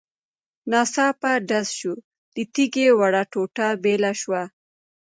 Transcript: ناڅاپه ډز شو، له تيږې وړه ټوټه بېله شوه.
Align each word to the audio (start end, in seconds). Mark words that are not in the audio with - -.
ناڅاپه 0.71 1.31
ډز 1.49 1.67
شو، 1.79 1.93
له 2.35 2.43
تيږې 2.53 2.87
وړه 2.99 3.23
ټوټه 3.31 3.67
بېله 3.83 4.11
شوه. 4.21 4.43